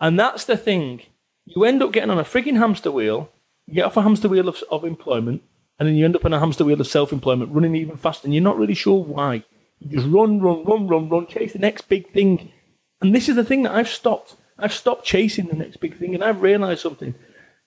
[0.00, 1.02] And that's the thing.
[1.44, 3.30] You end up getting on a frigging hamster wheel,
[3.70, 5.42] you get off a hamster wheel of, of employment,
[5.78, 8.26] and then you end up on a hamster wheel of self employment, running even faster,
[8.26, 9.44] and you're not really sure why.
[9.78, 12.52] You just run, run, run, run, run, chase the next big thing.
[13.00, 14.36] And this is the thing that I've stopped.
[14.58, 17.14] I've stopped chasing the next big thing, and I've realized something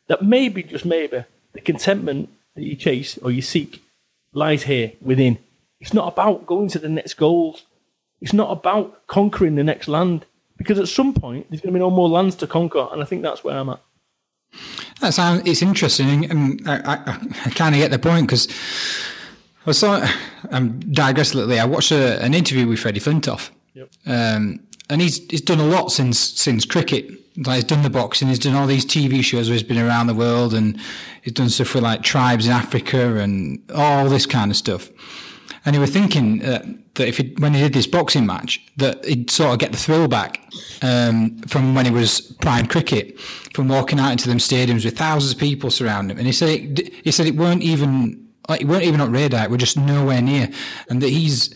[0.08, 3.82] that maybe, just maybe, the contentment that you chase or you seek
[4.34, 5.40] lies here within.
[5.80, 7.64] It's not about going to the next goals.
[8.20, 10.26] It's not about conquering the next land
[10.58, 13.06] because at some point there's going to be no more lands to conquer, and I
[13.06, 13.82] think that's where I'm at.
[15.02, 16.94] That sounds it's interesting, and I, I,
[17.46, 18.48] I kind of get the point because
[19.66, 20.08] I saw.
[20.52, 21.50] I'm digress a little.
[21.50, 21.60] bit.
[21.60, 23.90] I watched a, an interview with Freddie Flintoff, yep.
[24.06, 27.10] um, and he's he's done a lot since since cricket.
[27.36, 30.08] Like he's done the boxing, he's done all these TV shows where he's been around
[30.08, 30.80] the world, and
[31.22, 34.90] he's done stuff with like tribes in Africa and all this kind of stuff.
[35.66, 36.66] And he was thinking that
[37.00, 40.08] if he, when he did this boxing match, that he'd sort of get the thrill
[40.08, 40.42] back
[40.82, 43.20] um, from when he was prime cricket,
[43.54, 46.20] from walking out into them stadiums with thousands of people surrounding him.
[46.20, 49.48] And he said it, he said it weren't even like it weren't even on radar;
[49.48, 50.50] were just nowhere near,
[50.90, 51.54] and that he's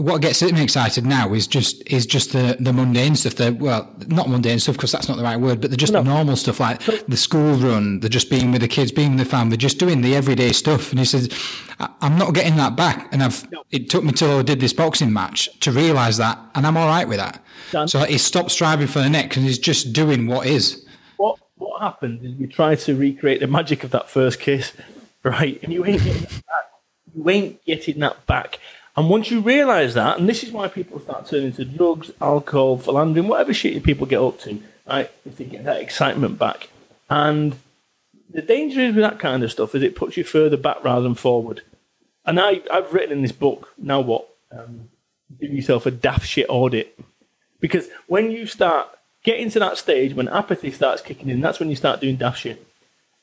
[0.00, 3.34] what gets me excited now is just is just the the mundane stuff.
[3.34, 6.02] The well, not mundane stuff because that's not the right word, but the just no.
[6.02, 9.30] normal stuff like the school run, the just being with the kids, being with the
[9.30, 10.90] family, just doing the everyday stuff.
[10.90, 11.28] And he says,
[12.00, 13.62] "I'm not getting that back." And I've no.
[13.70, 16.88] it took me till I did this boxing match to realise that, and I'm all
[16.88, 17.42] right with that.
[17.70, 17.88] Done.
[17.88, 20.84] So he stopped striving for the neck and he's just doing what is.
[21.18, 24.72] What what happened is we tried to recreate the magic of that first kiss,
[25.22, 25.60] right?
[25.62, 26.70] And you ain't getting that back.
[27.14, 28.58] You ain't getting that back.
[29.00, 32.76] And once you realise that, and this is why people start turning to drugs, alcohol,
[32.76, 36.68] philandering, whatever shit people get up to, right, is to get that excitement back.
[37.08, 37.56] And
[38.28, 41.00] the danger is with that kind of stuff is it puts you further back rather
[41.00, 41.62] than forward.
[42.26, 44.28] And I, I've written in this book, now what?
[44.52, 44.90] Um,
[45.40, 47.00] give yourself a daft shit audit.
[47.58, 48.86] Because when you start
[49.22, 52.40] getting to that stage, when apathy starts kicking in, that's when you start doing daft
[52.40, 52.66] shit.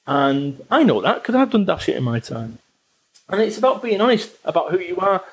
[0.08, 2.58] And I know that because I've done daft shit in my time.
[3.30, 5.24] And it's about being honest about who you are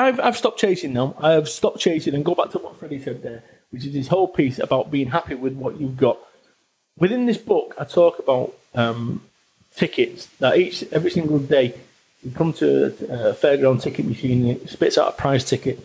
[0.00, 1.14] I've, I've stopped chasing them.
[1.18, 4.28] I've stopped chasing and go back to what Freddie said there, which is this whole
[4.28, 6.18] piece about being happy with what you've got.
[6.96, 9.22] Within this book, I talk about um,
[9.74, 11.74] tickets that each every single day
[12.22, 15.78] you come to a fairground ticket machine, it spits out a prize ticket,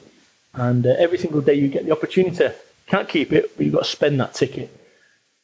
[0.54, 2.50] and uh, every single day you get the opportunity.
[2.88, 4.70] Can't keep it, but you've got to spend that ticket.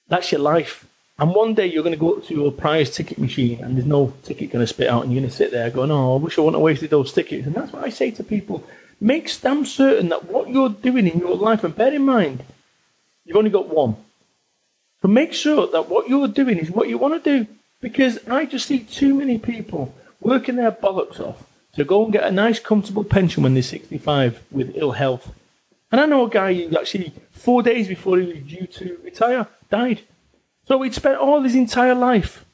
[0.07, 0.85] That's your life.
[1.21, 3.85] And one day you're going to go up to your prize ticket machine and there's
[3.85, 6.19] no ticket going to spit out, and you're going to sit there going, Oh, I
[6.19, 7.45] wish I wouldn't have wasted those tickets.
[7.45, 8.63] And that's what I say to people
[8.99, 12.43] make damn certain that what you're doing in your life, and bear in mind,
[13.23, 13.97] you've only got one.
[15.03, 17.47] So make sure that what you're doing is what you want to do.
[17.81, 22.23] Because I just see too many people working their bollocks off to go and get
[22.23, 25.31] a nice, comfortable pension when they're 65 with ill health.
[25.91, 29.47] And I know a guy who actually, four days before he was due to retire,
[29.69, 30.01] died.
[30.71, 32.45] So he'd spent all his entire life,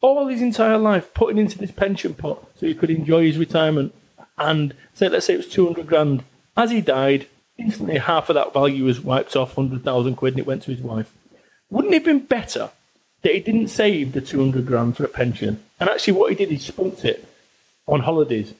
[0.00, 3.92] all his entire life, putting into this pension pot so he could enjoy his retirement.
[4.38, 6.22] And say, let's say it was 200 grand.
[6.56, 7.26] As he died,
[7.58, 10.80] instantly half of that value was wiped off, 100,000 quid, and it went to his
[10.80, 11.12] wife.
[11.68, 12.70] Wouldn't it have been better
[13.22, 15.60] that he didn't save the 200 grand for a pension?
[15.80, 17.26] And actually, what he did, he spent it
[17.88, 18.54] on holidays.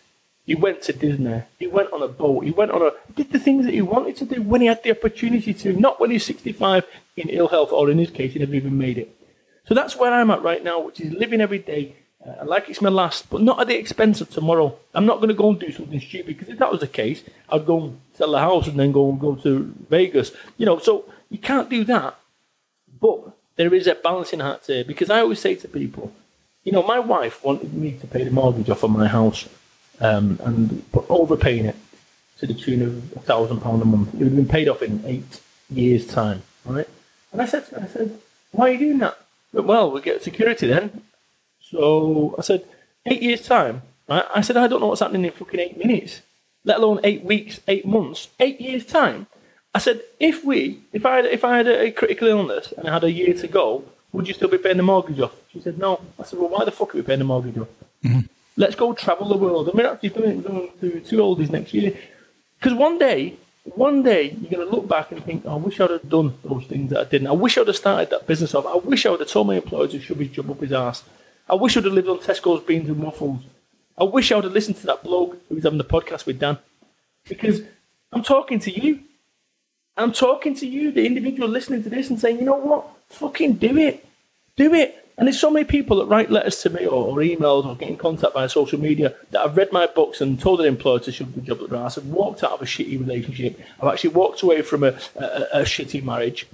[0.47, 1.43] He went to Disney.
[1.59, 2.45] He went on a boat.
[2.45, 4.83] He went on a did the things that he wanted to do when he had
[4.83, 6.85] the opportunity to, not when he's 65
[7.17, 9.15] in ill health, or in his case, he never even made it.
[9.67, 12.81] So that's where I'm at right now, which is living every day uh, like it's
[12.81, 14.77] my last, but not at the expense of tomorrow.
[14.95, 17.23] I'm not going to go and do something stupid because if that was the case,
[17.49, 20.33] I'd go and sell the house and then go and go to Vegas.
[20.57, 22.19] You know, so you can't do that.
[23.01, 26.13] But there is a balancing act here because I always say to people,
[26.65, 29.49] you know, my wife wanted me to pay the mortgage off of my house
[30.01, 31.77] um, and but overpaying it
[32.39, 34.15] to the tune of a thousand pound a month.
[34.15, 36.89] It would have been paid off in eight years' time, right?
[37.33, 38.19] And I said, I said,
[38.53, 39.19] why are you doing that?
[39.53, 41.03] But, well, we get security then.
[41.61, 42.65] So I said,
[43.07, 44.25] eight years' time, right?
[44.35, 46.21] I said, I don't know what's happening in fucking eight minutes,
[46.65, 49.27] let alone eight weeks, eight months, eight years' time.
[49.75, 53.05] I said, if we, if I, if I had a critical illness and I had
[53.05, 55.37] a year to go, would you still be paying the mortgage off?
[55.53, 56.01] She said, no.
[56.19, 57.69] I said, well, why the fuck are we paying the mortgage off?
[58.05, 58.21] Mm-hmm.
[58.57, 59.69] Let's go travel the world.
[59.69, 61.97] And we're actually doing, going to two oldies next year.
[62.59, 65.79] Because one day, one day, you're going to look back and think, oh, I wish
[65.81, 67.29] I'd have done those things that I didn't.
[67.29, 68.67] I wish I'd have started that business off.
[68.67, 71.05] I wish I would have told my employer to shove his job up his ass.
[71.49, 73.43] I wish I'd have lived on Tesco's beans and waffles.
[73.99, 76.39] I wish I would have listened to that bloke who was having the podcast with
[76.39, 76.59] Dan.
[77.29, 77.63] Because
[78.13, 79.01] I'm talking to you.
[79.97, 82.89] I'm talking to you, the individual listening to this and saying, you know what?
[83.09, 84.07] Fucking do it.
[84.57, 85.06] Do it.
[85.19, 87.89] And there's so many people that write letters to me or, or emails or get
[87.89, 91.13] in contact via social media that have read my books and told their employer to
[91.13, 91.97] shove the job at their ass.
[91.97, 93.59] I've walked out of a shitty relationship.
[93.81, 96.47] I've actually walked away from a, a, a shitty marriage.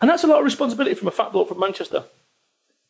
[0.00, 2.04] And that's a lot of responsibility from a fat bloke from Manchester.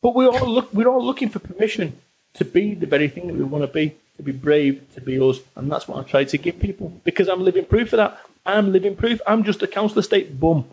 [0.01, 1.97] But we're all look, we're all looking for permission
[2.33, 5.19] to be the very thing that we want to be, to be brave, to be
[5.19, 8.19] us, and that's what I try to give people because I'm living proof of that.
[8.45, 9.21] I'm living proof.
[9.27, 10.65] I'm just a council estate bum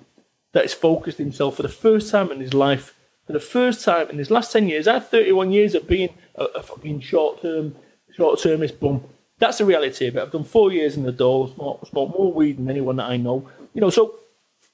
[0.53, 2.95] that has focused himself for the first time in his life,
[3.27, 4.87] for the first time in his last ten years.
[4.87, 7.75] I have 31 years of being a, a fucking short term,
[8.15, 9.05] short termist bum.
[9.39, 10.23] That's the reality of it.
[10.23, 13.17] I've done four years in the door, smoked, smoked more weed than anyone that I
[13.17, 13.49] know.
[13.75, 14.15] You know, so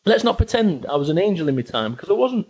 [0.05, 2.47] let's not pretend I was an angel in my time because I wasn't.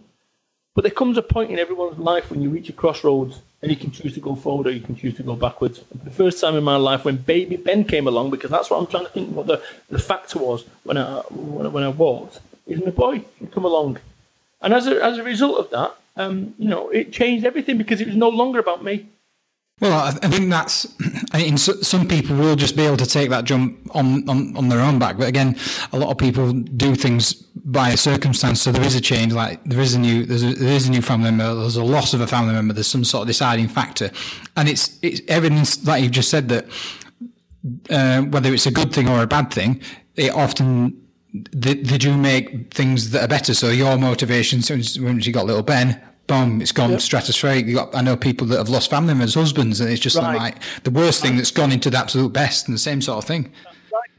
[0.74, 3.76] But there comes a point in everyone's life when you reach a crossroads and you
[3.76, 5.84] can choose to go forward or you can choose to go backwards.
[5.90, 8.70] And for the first time in my life, when baby Ben came along, because that's
[8.70, 11.84] what I'm trying to think what the, the factor was when I, when I when
[11.84, 13.98] I walked, is my boy come along.
[14.62, 18.00] And as a, as a result of that, um, you know, it changed everything because
[18.00, 19.08] it was no longer about me.
[19.80, 20.86] Well, I think that's.
[21.32, 24.68] I mean, some people will just be able to take that jump on, on, on
[24.68, 25.56] their own back, but again,
[25.92, 28.62] a lot of people do things by a circumstance.
[28.62, 29.32] So there is a change.
[29.32, 31.60] Like there is a new, there's a, there is a new family member.
[31.62, 32.74] There's a loss of a family member.
[32.74, 34.12] There's some sort of deciding factor,
[34.56, 36.66] and it's it's evidence that you've just said that
[37.90, 39.80] uh, whether it's a good thing or a bad thing,
[40.14, 41.01] it often
[41.32, 43.54] they, they do make things that are better.
[43.54, 44.60] So your motivation,
[45.02, 47.00] when you got little Ben, boom, it's gone yep.
[47.00, 47.66] stratospheric.
[47.66, 50.36] You got, I know people that have lost family members, husbands, and it's just right.
[50.36, 53.24] like the worst thing that's gone into the absolute best, and the same sort of
[53.24, 53.52] thing.
[53.92, 54.10] Right.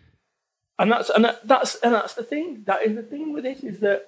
[0.80, 2.64] And that's and that, that's and that's the thing.
[2.66, 4.08] That is the thing with this is that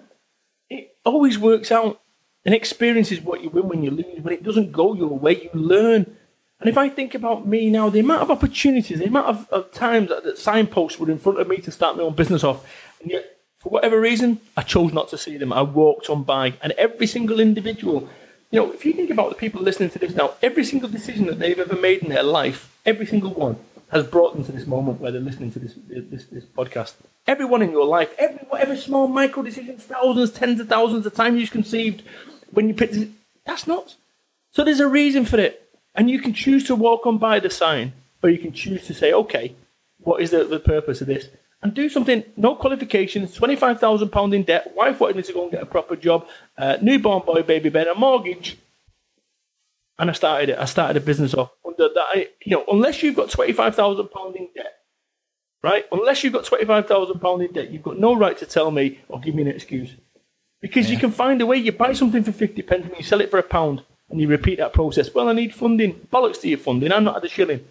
[0.70, 2.02] it always works out.
[2.44, 4.22] An experience is what you win when you lose.
[4.22, 6.16] When it doesn't go your way, you learn.
[6.60, 9.72] And if I think about me now, the amount of opportunities, the amount of, of
[9.72, 12.66] times that, that signposts were in front of me to start my own business off,
[13.02, 15.52] and yet for whatever reason, I chose not to see them.
[15.52, 18.08] I walked on by, and every single individual,
[18.52, 21.26] you know, if you think about the people listening to this now, every single decision
[21.26, 23.58] that they've ever made in their life, every single one
[23.90, 26.94] has brought them to this moment where they're listening to this this, this podcast.
[27.26, 31.40] Everyone in your life, every whatever small micro decisions, thousands, tens of thousands of times
[31.40, 32.04] you've conceived
[32.52, 33.08] when you this,
[33.46, 33.96] that's not.
[34.52, 37.50] So there's a reason for it, and you can choose to walk on by the
[37.50, 39.56] sign, or you can choose to say, okay,
[40.00, 41.30] what is the, the purpose of this?
[41.66, 42.24] And do something.
[42.38, 44.76] No qualifications, twenty five thousand pound in debt.
[44.76, 46.28] Wife wanted me to go and get a proper job.
[46.56, 48.60] Uh, newborn boy, baby Ben, a mortgage,
[49.98, 50.60] and I started it.
[50.60, 52.34] I started a business off under that.
[52.46, 54.74] You know, unless you've got twenty five thousand pound in debt,
[55.64, 55.86] right?
[55.92, 58.70] Unless you've got twenty five thousand pound in debt, you've got no right to tell
[58.70, 59.96] me or give me an excuse,
[60.62, 60.94] because yeah.
[60.94, 61.58] you can find a way.
[61.58, 64.28] You buy something for fifty pence and you sell it for a pound, and you
[64.28, 65.12] repeat that process.
[65.16, 66.08] Well, I need funding.
[66.14, 66.92] Bollocks to your funding.
[66.92, 67.66] I'm not at a shilling.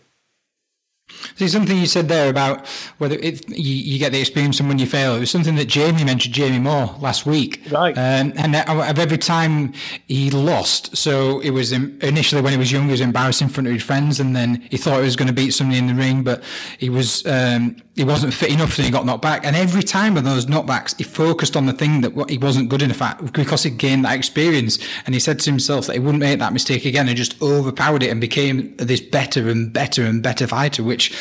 [1.36, 2.66] See something you said there about
[2.98, 5.14] whether it, you, you, get the experience and when you fail.
[5.14, 7.60] It was something that Jamie mentioned, Jamie Moore, last week.
[7.70, 7.92] Right.
[7.92, 9.74] Um, and of every time
[10.08, 13.66] he lost, so it was initially when he was young, he was embarrassed in front
[13.66, 15.94] of his friends, and then he thought he was going to beat somebody in the
[15.94, 16.42] ring, but
[16.78, 19.44] he was um, he wasn't fit enough, and he got knocked back.
[19.44, 22.82] And every time of those knockbacks, he focused on the thing that he wasn't good
[22.82, 24.78] enough at because he gained that experience.
[25.06, 28.02] And he said to himself that he wouldn't make that mistake again, and just overpowered
[28.02, 31.16] it and became this better and better and better fighter, which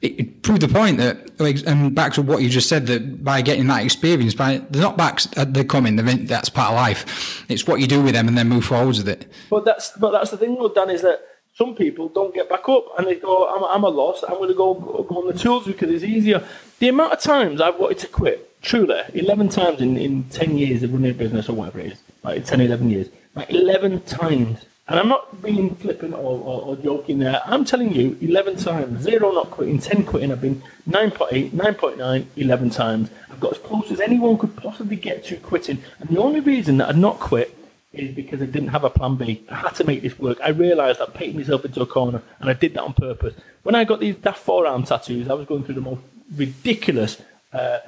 [0.00, 1.28] it proved the point that,
[1.66, 5.36] and back to what you just said, that by getting that experience, by the knockbacks,
[5.36, 5.96] uh, they're coming.
[5.96, 7.44] That's part of life.
[7.50, 9.30] It's what you do with them, and then move forwards with it.
[9.50, 11.20] But that's but that's the thing, though, Dan, is that
[11.58, 14.22] some people don't get back up and they go, I'm, I'm a loss.
[14.22, 16.46] I'm going to go, go on the tools because it's easier.
[16.78, 20.84] The amount of times I've wanted to quit, truly, 11 times in, in 10 years
[20.84, 24.64] of running a business or whatever it is, like 10, 11 years, like 11 times
[24.86, 27.42] and I'm not being flippant or, or, or, joking there.
[27.44, 30.32] I'm telling you, 11 times, zero not quitting, 10 quitting.
[30.32, 33.10] I've been 9.8, 9.9, 11 times.
[33.30, 35.82] I've got as close as anyone could possibly get to quitting.
[36.00, 37.57] And the only reason that I'd not quit
[37.92, 39.44] is because I didn't have a plan B.
[39.48, 40.38] I had to make this work.
[40.42, 43.34] I realised I'd painted myself into a corner, and I did that on purpose.
[43.62, 46.02] When I got these daft forearm tattoos, I was going through the most
[46.34, 47.20] ridiculous
[47.52, 47.78] uh,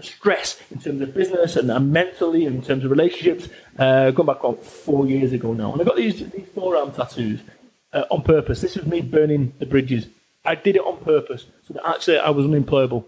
[0.00, 3.48] stress in terms of business and, and mentally in terms of relationships.
[3.78, 7.40] Uh, going back about four years ago now, and I got these these forearm tattoos
[7.92, 8.60] uh, on purpose.
[8.60, 10.06] This was me burning the bridges.
[10.44, 13.06] I did it on purpose so that actually I was unemployable.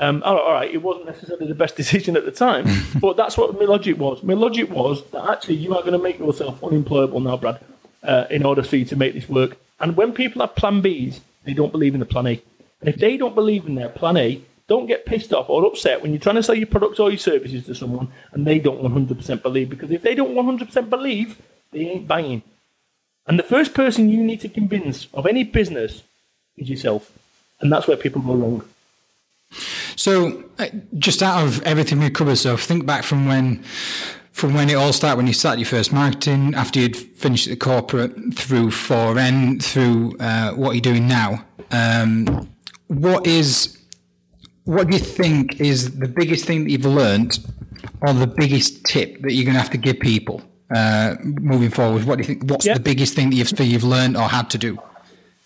[0.00, 2.66] Um, all, right, all right, it wasn't necessarily the best decision at the time,
[3.00, 4.22] but that's what my logic was.
[4.22, 7.60] My logic was that actually you are going to make yourself unemployable now, Brad,
[8.02, 9.56] uh, in order for you to make this work.
[9.78, 12.42] And when people have plan Bs, they don't believe in the plan A.
[12.80, 16.00] And if they don't believe in their plan A, don't get pissed off or upset
[16.00, 18.82] when you're trying to sell your products or your services to someone and they don't
[18.82, 19.68] 100% believe.
[19.68, 22.42] Because if they don't 100% believe, they ain't buying.
[23.26, 26.02] And the first person you need to convince of any business
[26.56, 27.12] is yourself.
[27.60, 28.64] And that's where people go wrong.
[29.96, 30.66] So, uh,
[30.98, 33.62] just out of everything we covered, so think back from when
[34.32, 37.54] from when it all started, when you started your first marketing, after you'd finished the
[37.54, 41.44] corporate, through 4N, through uh, what you're doing now.
[41.70, 42.52] Um,
[42.88, 43.78] what is
[44.64, 47.38] what do you think is the biggest thing that you've learned
[48.00, 50.42] or the biggest tip that you're going to have to give people
[50.74, 52.04] uh, moving forward?
[52.04, 52.50] What do you think?
[52.50, 54.78] What's the biggest thing that you've, you've learned or had to do?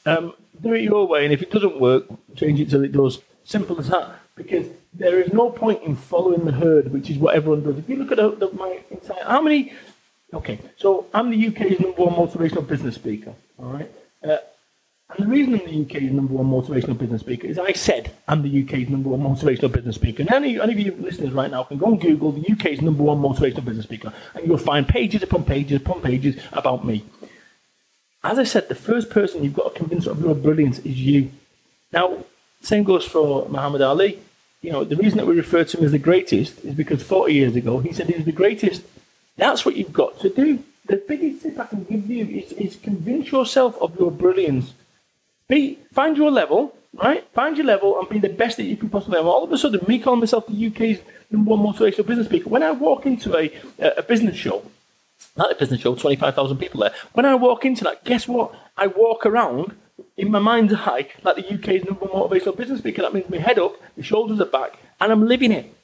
[0.06, 0.32] Um,
[0.62, 2.06] do it your way, and if it doesn't work,
[2.36, 3.20] change it till it does.
[3.44, 4.17] Simple as that.
[4.38, 7.76] Because there is no point in following the herd, which is what everyone does.
[7.76, 9.74] If you look at the, the, my entire, how many?
[10.32, 13.34] Okay, so I'm the UK's number one motivational business speaker.
[13.58, 13.90] All right.
[14.22, 14.38] Uh,
[15.10, 18.42] and the reason I'm the UK's number one motivational business speaker is I said I'm
[18.42, 20.22] the UK's number one motivational business speaker.
[20.22, 23.02] And any, any of you listeners right now can go and Google the UK's number
[23.02, 27.04] one motivational business speaker, and you'll find pages upon pages upon pages about me.
[28.22, 31.30] As I said, the first person you've got to convince of your brilliance is you.
[31.92, 32.24] Now,
[32.60, 34.20] same goes for Muhammad Ali.
[34.60, 37.32] You know, the reason that we refer to him as the greatest is because 40
[37.32, 38.82] years ago he said he was the greatest.
[39.36, 40.64] That's what you've got to do.
[40.86, 44.72] The biggest tip I can give you is, is convince yourself of your brilliance
[45.48, 47.26] be find your level, right?
[47.32, 49.16] Find your level and be the best that you can possibly.
[49.16, 49.26] Have.
[49.26, 51.00] All of a sudden, me calling myself the UK's
[51.30, 52.48] number one motivational business speaker.
[52.50, 54.62] When I walk into a a business show,
[55.36, 56.92] not a business show, twenty five thousand people there.
[57.14, 58.54] When I walk into that, guess what?
[58.76, 59.74] I walk around
[60.16, 63.02] in my mind's eye, like the UK's number one motivational business speaker.
[63.02, 65.74] That means my head up, my shoulders are back, and I'm living it.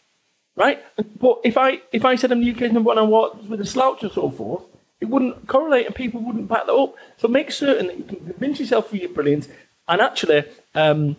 [0.56, 0.82] Right?
[1.18, 3.66] But if I if I said I'm the UK's number one and was with a
[3.66, 4.64] slouch or so forth,
[5.00, 6.94] it wouldn't correlate and people wouldn't back that up.
[7.16, 9.48] So make certain that you can convince yourself of your brilliance
[9.88, 10.44] and actually
[10.74, 11.16] um,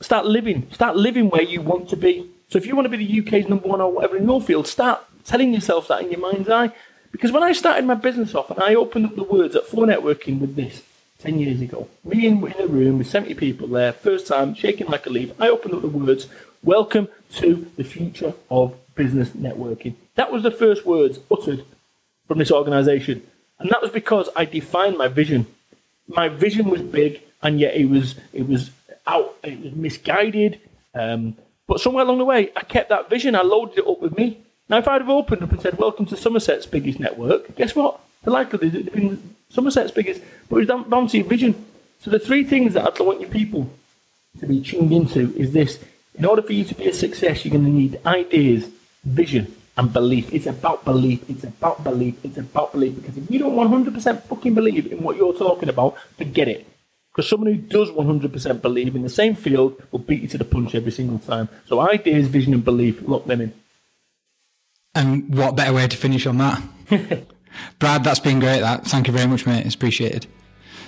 [0.00, 2.30] start living, start living where you want to be.
[2.48, 4.66] So if you want to be the UK's number one or whatever in your field,
[4.66, 6.70] start telling yourself that in your mind's eye.
[7.10, 10.38] Because when I started my business off and I opened up the words at 4Networking
[10.38, 10.82] with this
[11.26, 14.86] 10 years ago, me in, in a room with 70 people there, first time, shaking
[14.86, 16.28] like a leaf, I opened up the words,
[16.62, 19.94] Welcome to the future of business networking.
[20.14, 21.64] That was the first words uttered
[22.28, 23.26] from this organization.
[23.58, 25.46] And that was because I defined my vision.
[26.06, 28.70] My vision was big and yet it was it was
[29.06, 30.60] out it was misguided.
[30.94, 34.16] Um, but somewhere along the way I kept that vision, I loaded it up with
[34.16, 34.38] me.
[34.68, 38.00] Now if I'd have opened up and said, Welcome to Somerset's biggest network, guess what?
[38.22, 41.64] The likelihood Somerset's biggest, but it was down to your vision.
[42.00, 43.70] So the three things that I want your people
[44.40, 45.78] to be tuned into is this.
[46.14, 48.68] In order for you to be a success, you're going to need ideas,
[49.04, 50.32] vision, and belief.
[50.32, 51.28] It's about belief.
[51.28, 52.16] It's about belief.
[52.24, 52.96] It's about belief.
[52.96, 56.66] Because if you don't 100% fucking believe in what you're talking about, forget it.
[57.12, 60.44] Because someone who does 100% believe in the same field will beat you to the
[60.44, 61.48] punch every single time.
[61.66, 63.54] So ideas, vision, and belief, lock them in.
[64.94, 66.62] And what better way to finish on that?
[67.78, 68.60] Brad, that's been great.
[68.60, 69.66] That thank you very much, mate.
[69.66, 70.26] It's appreciated.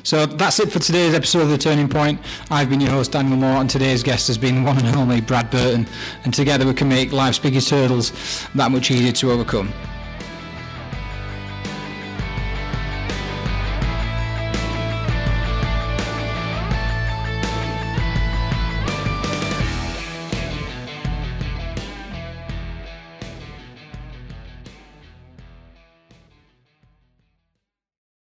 [0.05, 2.21] So that's it for today's episode of The Turning Point.
[2.51, 5.51] I've been your host, Daniel Moore, and today's guest has been one and only Brad
[5.51, 5.87] Burton.
[6.25, 9.73] And together we can make life's biggest hurdles that much easier to overcome.